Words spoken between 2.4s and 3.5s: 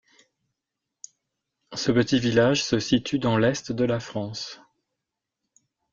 se situe dans